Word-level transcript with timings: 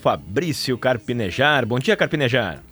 Fabrício 0.00 0.78
Carpinejar. 0.78 1.66
Bom 1.66 1.76
dia, 1.76 1.96
Carpinejar. 1.96 2.62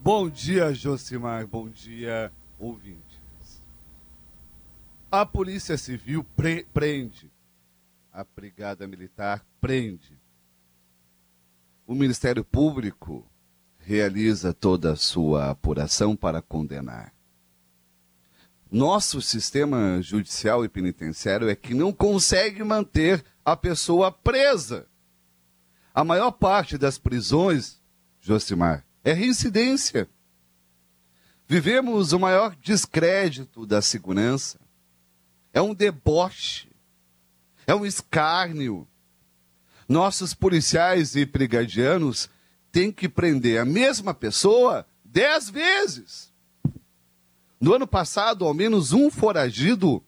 Bom 0.00 0.30
dia, 0.30 0.72
Josimar. 0.72 1.46
Bom 1.46 1.68
dia, 1.68 2.32
ouvintes. 2.58 3.62
A 5.10 5.26
Polícia 5.26 5.76
Civil 5.76 6.24
pre 6.34 6.64
prende. 6.72 7.30
A 8.10 8.24
Brigada 8.24 8.86
Militar 8.86 9.44
prende. 9.60 10.18
O 11.86 11.94
Ministério 11.94 12.42
Público 12.42 13.30
realiza 13.76 14.54
toda 14.54 14.92
a 14.92 14.96
sua 14.96 15.50
apuração 15.50 16.16
para 16.16 16.40
condenar. 16.40 17.12
Nosso 18.70 19.20
sistema 19.20 20.00
judicial 20.00 20.64
e 20.64 20.68
penitenciário 20.70 21.50
é 21.50 21.54
que 21.54 21.74
não 21.74 21.92
consegue 21.92 22.64
manter 22.64 23.22
a 23.44 23.54
pessoa 23.54 24.10
presa 24.10 24.90
a 25.94 26.02
maior 26.02 26.30
parte 26.30 26.78
das 26.78 26.96
prisões, 26.96 27.80
Josimar, 28.20 28.84
é 29.04 29.12
reincidência. 29.12 30.08
Vivemos 31.46 32.12
o 32.12 32.18
maior 32.18 32.56
descrédito 32.56 33.66
da 33.66 33.82
segurança. 33.82 34.58
É 35.52 35.60
um 35.60 35.74
deboche. 35.74 36.70
É 37.66 37.74
um 37.74 37.84
escárnio. 37.84 38.88
Nossos 39.86 40.32
policiais 40.32 41.14
e 41.14 41.26
brigadianos 41.26 42.30
têm 42.70 42.90
que 42.90 43.08
prender 43.08 43.60
a 43.60 43.64
mesma 43.64 44.14
pessoa 44.14 44.86
dez 45.04 45.50
vezes. 45.50 46.32
No 47.60 47.74
ano 47.74 47.86
passado, 47.86 48.46
ao 48.46 48.54
menos 48.54 48.92
um 48.92 49.10
foragido 49.10 50.02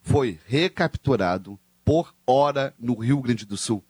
foi 0.00 0.38
recapturado 0.46 1.58
por 1.84 2.14
hora 2.24 2.72
no 2.78 2.94
Rio 2.94 3.20
Grande 3.20 3.44
do 3.44 3.56
Sul 3.56 3.82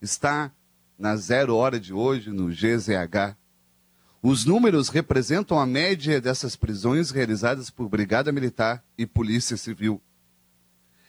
está 0.00 0.52
na 0.98 1.16
zero 1.16 1.56
hora 1.56 1.80
de 1.80 1.92
hoje, 1.92 2.30
no 2.30 2.48
GZH. 2.48 3.36
Os 4.22 4.44
números 4.44 4.90
representam 4.90 5.58
a 5.58 5.66
média 5.66 6.20
dessas 6.20 6.56
prisões 6.56 7.10
realizadas 7.10 7.70
por 7.70 7.88
Brigada 7.88 8.30
Militar 8.30 8.84
e 8.98 9.06
Polícia 9.06 9.56
Civil. 9.56 10.02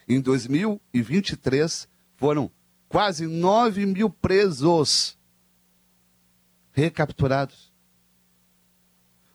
Em 0.08 0.22
2023, 0.22 1.90
foram 2.16 2.50
quase 2.88 3.28
9 3.28 3.86
mil 3.86 4.10
presos 4.10 5.18
recapturados. 6.72 7.74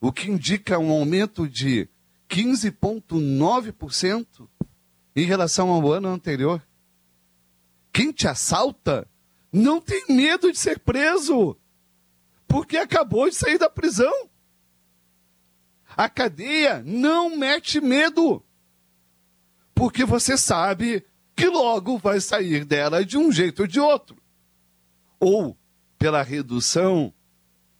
O 0.01 0.11
que 0.11 0.31
indica 0.31 0.79
um 0.79 0.91
aumento 0.91 1.47
de 1.49 1.89
15,9% 2.29 4.49
em 5.15 5.25
relação 5.25 5.71
ao 5.71 5.93
ano 5.93 6.09
anterior. 6.09 6.61
Quem 7.93 8.11
te 8.13 8.27
assalta 8.29 9.09
não 9.57 9.81
tem 9.81 10.05
medo 10.09 10.53
de 10.53 10.59
ser 10.59 10.79
preso, 10.79 11.57
porque 12.47 12.77
acabou 12.77 13.27
de 13.29 13.35
sair 13.35 13.59
da 13.59 13.71
prisão. 13.71 14.29
A 15.97 16.11
cadeia 16.11 16.83
não 16.85 17.35
mete 17.35 17.81
medo, 17.81 18.45
porque 19.75 20.05
você 20.05 20.37
sabe 20.37 21.07
que 21.35 21.49
logo 21.49 21.97
vai 21.97 22.21
sair 22.21 22.67
dela 22.67 23.03
de 23.03 23.17
um 23.17 23.33
jeito 23.33 23.63
ou 23.63 23.67
de 23.67 23.81
outro. 23.81 24.17
Ou 25.19 25.57
pela 25.99 26.23
redução 26.23 27.11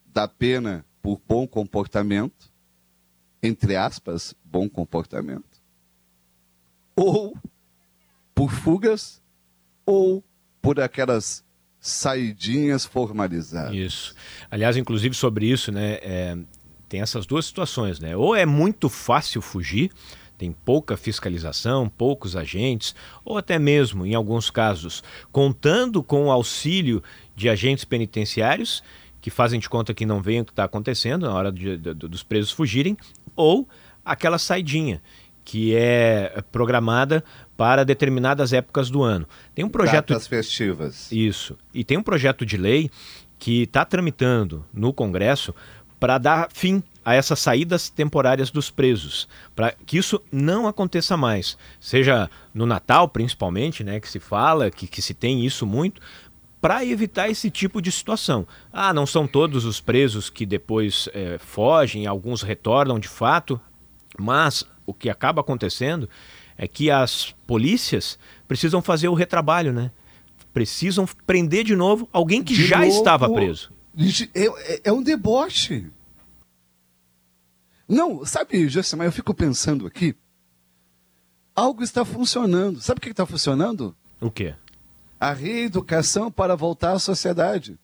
da 0.07 0.27
pena 0.27 0.83
por 1.03 1.21
bom 1.29 1.47
comportamento, 1.47 2.51
entre 3.43 3.77
aspas, 3.77 4.35
bom 4.43 4.67
comportamento, 4.67 5.61
ou 6.97 7.37
por 8.35 8.51
fugas, 8.51 9.23
ou 9.85 10.25
por 10.63 10.81
aquelas 10.81 11.45
saidinhas 11.87 12.85
formalizadas. 12.85 13.75
Isso. 13.75 14.15
Aliás, 14.51 14.77
inclusive 14.77 15.15
sobre 15.15 15.47
isso, 15.47 15.71
né, 15.71 15.99
é, 16.03 16.37
tem 16.89 17.01
essas 17.01 17.27
duas 17.27 17.47
situações, 17.47 18.01
né? 18.01 18.17
Ou 18.17 18.35
é 18.35 18.47
muito 18.47 18.89
fácil 18.89 19.41
fugir, 19.41 19.91
tem 20.37 20.53
pouca 20.53 20.97
fiscalização, 20.97 21.89
poucos 21.89 22.37
agentes, 22.37 22.95
ou 23.25 23.39
até 23.39 23.59
mesmo, 23.59 24.05
em 24.05 24.15
alguns 24.15 24.51
casos, 24.51 25.03
contando 25.33 26.03
com 26.03 26.27
o 26.27 26.31
auxílio 26.31 27.03
de 27.35 27.49
agentes 27.49 27.85
penitenciários 27.85 28.83
que 29.21 29.31
fazem 29.31 29.59
de 29.59 29.69
conta 29.69 29.95
que 29.95 30.07
não 30.07 30.23
veem 30.23 30.43
o 30.43 30.45
que 30.45 30.53
está 30.53 30.65
acontecendo 30.65 31.27
na 31.27 31.35
hora 31.35 31.51
de, 31.51 31.77
de, 31.77 31.95
dos 31.95 32.23
presos 32.23 32.53
fugirem, 32.53 32.97
ou 33.35 33.69
aquela 34.05 34.39
saidinha 34.39 35.03
que 35.47 35.77
é 35.77 36.43
programada 36.51 37.23
para 37.57 37.85
determinadas 37.85 38.53
épocas 38.53 38.91
do 38.91 39.05
ano. 39.05 39.27
Tem 39.55 39.65
um 39.65 39.69
projeto 39.69 40.09
Datas 40.09 40.27
festivas. 40.27 41.11
Isso. 41.13 41.57
E 41.73 41.85
tem 41.85 41.97
um 41.97 42.03
projeto 42.03 42.45
de 42.45 42.57
lei 42.57 42.91
que 43.39 43.63
está 43.63 43.85
tramitando 43.85 44.65
no 44.75 44.93
Congresso 44.93 45.55
para 46.01 46.19
dar 46.19 46.49
fim 46.53 46.83
a 47.05 47.15
essas 47.15 47.39
saídas 47.39 47.89
temporárias 47.89 48.51
dos 48.51 48.73
presos, 48.73 49.29
para 49.55 49.73
que 49.87 49.97
isso 49.97 50.21
não 50.33 50.67
aconteça 50.67 51.17
mais, 51.17 51.57
seja 51.79 52.29
no 52.53 52.67
Natal 52.67 53.09
principalmente, 53.09 53.85
né, 53.85 54.01
que 54.01 54.09
se 54.09 54.19
fala 54.19 54.71
que, 54.71 54.89
que 54.89 55.01
se 55.01 55.15
tem 55.15 55.47
isso 55.47 55.65
muito, 55.65 56.03
para 56.61 56.85
evitar 56.85 57.31
esse 57.31 57.49
tipo 57.51 57.81
de 57.81 57.93
situação. 57.93 58.47
Ah, 58.73 58.93
não 58.93 59.07
são 59.07 59.29
todos 59.29 59.65
os 59.65 59.81
presos 59.81 60.29
que 60.29 60.45
depois 60.45 61.09
é, 61.15 61.39
fogem, 61.39 62.07
alguns 62.07 62.43
retornam 62.43 62.99
de 62.99 63.09
fato, 63.09 63.61
mas 64.19 64.67
o 64.87 64.95
que 64.95 65.11
acaba 65.11 65.41
acontecendo 65.41 66.09
é 66.57 66.67
que 66.67 66.91
as 66.91 67.33
polícias 67.47 68.19
precisam 68.49 68.81
fazer 68.81 69.09
o 69.09 69.15
retrabalho, 69.15 69.73
né? 69.73 69.91
Precisam 70.53 71.07
prender 71.27 71.65
de 71.65 71.77
novo 71.77 72.09
alguém 72.13 72.43
que 72.43 72.55
de 72.55 72.67
já 72.67 72.79
novo, 72.79 72.91
estava 72.91 73.31
preso. 73.31 73.73
É, 74.35 74.47
é, 74.47 74.81
é, 74.85 74.93
um 74.93 75.03
deboche. 75.03 75.91
Não, 77.89 78.25
sabe, 78.25 78.69
Josimar, 78.69 79.07
eu 79.07 79.13
fico 79.13 79.35
pensando 79.35 79.87
aqui. 79.87 80.17
Algo 81.55 81.83
está 81.83 82.05
funcionando. 82.05 82.81
Sabe 82.81 82.99
o 82.99 83.01
que 83.01 83.11
está 83.11 83.27
funcionando? 83.27 83.95
O 84.21 84.31
quê? 84.31 84.55
A 85.21 85.33
reeducação 85.33 86.31
para 86.31 86.57
voltar 86.57 86.93
à 86.93 86.99
sociedade. 86.99 87.79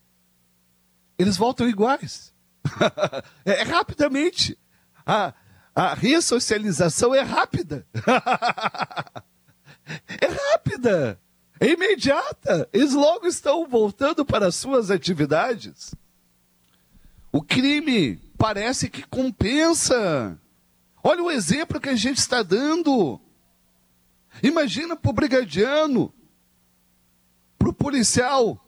Eles 1.18 1.36
voltam 1.36 1.68
iguais. 1.68 2.32
é, 3.44 3.60
é 3.60 3.62
rapidamente. 3.62 4.58
Ah, 5.06 5.34
a 5.74 5.94
ressocialização 5.94 7.14
é 7.14 7.20
rápida. 7.20 7.86
é 10.20 10.26
rápida. 10.26 11.18
É 11.58 11.68
imediata. 11.70 12.68
Eles 12.72 12.92
logo 12.92 13.26
estão 13.26 13.66
voltando 13.66 14.24
para 14.24 14.50
suas 14.50 14.90
atividades. 14.90 15.94
O 17.30 17.40
crime 17.40 18.16
parece 18.36 18.90
que 18.90 19.02
compensa. 19.04 20.38
Olha 21.02 21.22
o 21.22 21.30
exemplo 21.30 21.80
que 21.80 21.88
a 21.88 21.96
gente 21.96 22.18
está 22.18 22.42
dando. 22.42 23.20
Imagina 24.42 24.94
para 24.96 25.10
o 25.10 25.14
brigadiano, 25.14 26.12
para 27.58 27.68
o 27.68 27.72
policial, 27.72 28.62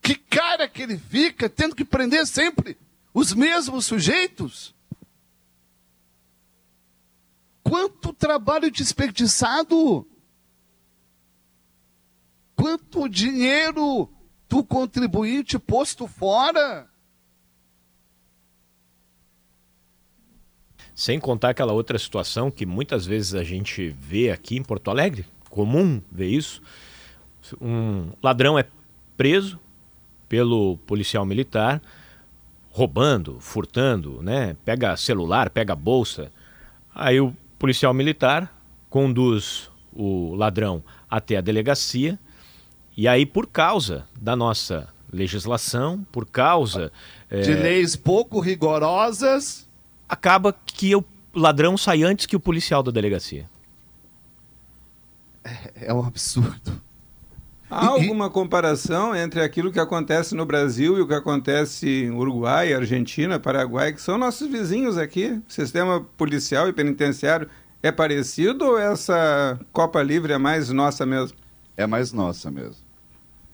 que 0.00 0.14
cara 0.14 0.68
que 0.68 0.82
ele 0.82 0.98
fica 0.98 1.48
tendo 1.48 1.74
que 1.74 1.84
prender 1.84 2.26
sempre 2.26 2.76
os 3.12 3.32
mesmos 3.32 3.86
sujeitos. 3.86 4.74
Quanto 7.74 8.12
trabalho 8.12 8.70
desperdiçado! 8.70 10.06
Quanto 12.54 13.08
dinheiro 13.08 14.08
do 14.48 14.62
contribuinte 14.62 15.58
posto 15.58 16.06
fora! 16.06 16.88
Sem 20.94 21.18
contar 21.18 21.48
aquela 21.48 21.72
outra 21.72 21.98
situação 21.98 22.48
que 22.48 22.64
muitas 22.64 23.04
vezes 23.06 23.34
a 23.34 23.42
gente 23.42 23.88
vê 23.88 24.30
aqui 24.30 24.56
em 24.56 24.62
Porto 24.62 24.88
Alegre, 24.88 25.26
comum 25.50 26.00
ver 26.12 26.28
isso. 26.28 26.62
Um 27.60 28.12
ladrão 28.22 28.56
é 28.56 28.68
preso 29.16 29.58
pelo 30.28 30.76
policial 30.86 31.26
militar, 31.26 31.82
roubando, 32.70 33.40
furtando, 33.40 34.22
né? 34.22 34.56
Pega 34.64 34.96
celular, 34.96 35.50
pega 35.50 35.74
bolsa. 35.74 36.30
Aí 36.94 37.20
o 37.20 37.34
policial 37.64 37.94
militar 37.94 38.54
conduz 38.90 39.70
o 39.90 40.34
ladrão 40.34 40.84
até 41.08 41.38
a 41.38 41.40
delegacia 41.40 42.18
e 42.94 43.08
aí, 43.08 43.24
por 43.24 43.46
causa 43.46 44.06
da 44.20 44.36
nossa 44.36 44.86
legislação, 45.10 46.06
por 46.12 46.26
causa 46.26 46.92
de 47.30 47.52
é, 47.52 47.54
leis 47.54 47.96
pouco 47.96 48.38
rigorosas, 48.38 49.66
acaba 50.06 50.52
que 50.52 50.94
o 50.94 51.02
ladrão 51.34 51.74
sai 51.78 52.02
antes 52.02 52.26
que 52.26 52.36
o 52.36 52.40
policial 52.40 52.82
da 52.82 52.90
delegacia. 52.90 53.48
É, 55.42 55.86
é 55.86 55.94
um 55.94 56.04
absurdo. 56.04 56.82
Há 57.74 57.86
alguma 57.88 58.30
comparação 58.30 59.16
entre 59.16 59.40
aquilo 59.42 59.72
que 59.72 59.80
acontece 59.80 60.32
no 60.32 60.46
Brasil 60.46 60.96
e 60.96 61.00
o 61.00 61.08
que 61.08 61.14
acontece 61.14 62.04
em 62.04 62.10
Uruguai, 62.12 62.72
Argentina, 62.72 63.40
Paraguai, 63.40 63.92
que 63.92 64.00
são 64.00 64.16
nossos 64.16 64.46
vizinhos 64.48 64.96
aqui? 64.96 65.42
O 65.48 65.52
sistema 65.52 66.00
policial 66.16 66.68
e 66.68 66.72
penitenciário 66.72 67.48
é 67.82 67.90
parecido 67.90 68.64
ou 68.64 68.78
essa 68.78 69.58
Copa 69.72 70.00
Livre 70.02 70.32
é 70.32 70.38
mais 70.38 70.70
nossa 70.70 71.04
mesmo? 71.04 71.36
É 71.76 71.84
mais 71.84 72.12
nossa 72.12 72.48
mesmo. 72.48 72.84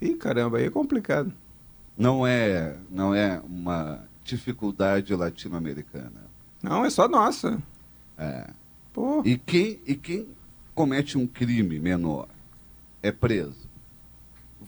Ih, 0.03 0.15
caramba, 0.17 0.59
aí 0.59 0.67
é 0.67 0.71
complicado. 0.71 1.33
não 1.97 2.27
é, 2.27 2.77
não 2.91 3.15
é 3.15 3.41
uma 3.43 4.05
dificuldade 4.23 5.15
latino-americana. 5.15 6.29
Não, 6.63 6.85
é 6.85 6.91
só 6.91 7.09
nossa. 7.09 7.59
É. 8.19 8.51
Pô. 8.93 9.23
E 9.25 9.39
quem, 9.39 9.81
e 9.87 9.95
quem 9.95 10.29
comete 10.75 11.17
um 11.17 11.27
crime 11.27 11.79
menor 11.79 12.29
é 13.03 13.11
preso, 13.11 13.70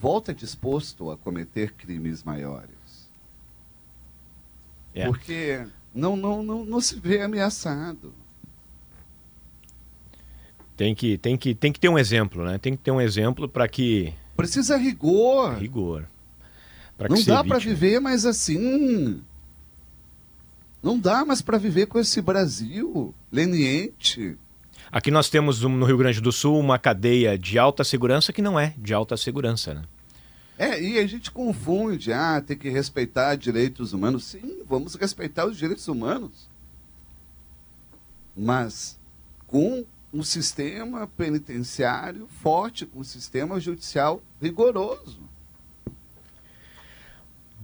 volta 0.03 0.35
disposto 0.35 1.13
a 1.13 1.17
cometer 1.17 1.75
crimes 1.75 2.25
maiores. 2.25 3.09
É. 4.93 5.07
Porque 5.07 5.65
não, 5.95 6.17
não, 6.17 6.43
não, 6.43 6.65
não 6.65 6.81
se 6.81 6.99
vê 6.99 7.23
ameaçado. 7.23 8.13
Tem 10.77 10.93
que, 10.93 11.17
tem, 11.17 11.37
que, 11.37 11.55
tem 11.55 11.73
que 11.73 11.79
ter 11.79 11.89
um 11.89 11.97
exemplo, 11.97 12.45
né? 12.45 12.59
Tem 12.59 12.77
que 12.77 12.83
ter 12.83 12.91
um 12.91 13.01
exemplo 13.01 13.49
para 13.49 13.69
que. 13.69 14.13
Precisa 14.37 14.77
rigor. 14.77 15.55
Rigor. 15.59 16.09
Não 17.09 17.23
dá 17.23 17.45
para 17.45 17.59
viver 17.59 18.01
mais 18.01 18.27
assim. 18.27 19.23
Não 20.83 20.99
dá 20.99 21.25
mais 21.25 21.41
para 21.41 21.59
viver 21.59 21.87
com 21.87 22.01
esse 22.01 22.21
Brasil 22.21 23.15
leniente. 23.31 24.37
Aqui 24.91 25.11
nós 25.11 25.31
temos 25.31 25.63
no 25.63 25.85
Rio 25.85 25.97
Grande 25.97 26.21
do 26.21 26.33
Sul 26.33 26.59
uma 26.59 26.79
cadeia 26.79 27.39
de 27.39 27.59
alta 27.59 27.85
segurança 27.85 28.33
que 28.33 28.43
não 28.43 28.59
é 28.59 28.75
de 28.77 28.93
alta 28.93 29.17
segurança, 29.17 29.75
né? 29.75 29.83
É, 30.59 30.81
e 30.81 30.99
a 30.99 31.07
gente 31.07 31.31
confunde, 31.31 32.13
ah, 32.13 32.41
tem 32.41 32.57
que 32.57 32.69
respeitar 32.69 33.35
direitos 33.37 33.93
humanos. 33.93 34.25
Sim, 34.25 34.63
vamos 34.67 34.95
respeitar 34.95 35.47
os 35.47 35.57
direitos 35.57 35.89
humanos. 35.89 36.49
Mas 38.37 38.99
com 39.47 39.85
um 40.13 40.23
sistema 40.23 41.07
penitenciário 41.07 42.29
forte, 42.43 42.85
com 42.85 43.01
um 43.01 43.05
sistema 43.05 43.59
judicial 43.59 44.23
rigoroso. 44.41 45.21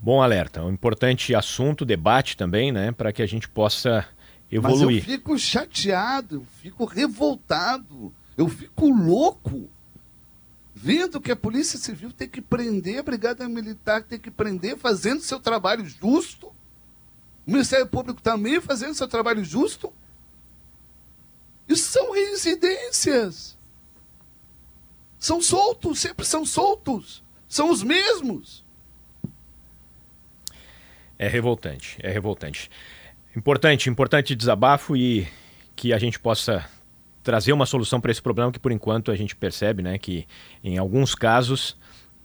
Bom 0.01 0.23
alerta, 0.23 0.63
um 0.63 0.71
importante 0.71 1.35
assunto, 1.35 1.85
debate 1.85 2.37
também, 2.37 2.73
né, 2.73 2.93
para 2.93 3.13
que 3.13 3.21
a 3.21 3.27
gente 3.27 3.49
possa 3.49 4.07
evoluir. 4.51 5.03
Mas 5.03 5.09
eu 5.09 5.19
fico 5.19 5.39
chateado, 5.39 6.37
eu 6.37 6.47
fico 6.61 6.85
revoltado, 6.85 8.13
eu 8.37 8.49
fico 8.49 8.89
louco 8.89 9.71
vendo 10.75 11.21
que 11.21 11.33
a 11.33 11.37
Polícia 11.37 11.79
Civil 11.79 12.13
tem 12.13 12.29
que 12.29 12.41
prender, 12.41 13.01
a 13.01 13.03
Brigada 13.03 13.49
Militar 13.49 14.05
tem 14.05 14.19
que 14.19 14.31
prender, 14.31 14.77
fazendo 14.77 15.21
seu 15.21 15.41
trabalho 15.41 15.85
justo, 15.85 16.47
o 17.47 17.51
Ministério 17.51 17.87
Público 17.87 18.23
também 18.23 18.61
fazendo 18.61 18.95
seu 18.95 19.09
trabalho 19.09 19.45
justo. 19.45 19.93
Isso 21.69 21.91
são 21.91 22.13
reincidências. 22.13 23.59
São 25.19 25.43
soltos, 25.43 25.99
sempre 25.99 26.25
são 26.25 26.45
soltos. 26.45 27.25
São 27.49 27.71
os 27.71 27.83
mesmos. 27.83 28.65
É 31.19 31.27
revoltante, 31.27 31.99
é 32.01 32.11
revoltante. 32.11 32.71
Importante, 33.39 33.89
importante 33.89 34.35
desabafo 34.35 34.97
e 34.97 35.25
que 35.77 35.93
a 35.93 35.99
gente 35.99 36.19
possa 36.19 36.69
trazer 37.23 37.53
uma 37.53 37.67
solução 37.67 38.01
para 38.01 38.11
esse 38.11 38.21
problema 38.21 38.51
que 38.51 38.59
por 38.59 38.73
enquanto 38.73 39.13
a 39.13 39.17
gente 39.17 39.37
percebe, 39.37 39.81
né, 39.81 39.97
que 39.97 40.27
em 40.63 40.77
alguns 40.77 41.15
casos 41.15 41.77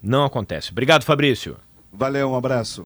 não 0.02 0.26
acontece. 0.26 0.72
Obrigado, 0.72 1.04
Fabrício. 1.04 1.56
Valeu, 1.92 2.32
um 2.32 2.36
abraço. 2.36 2.82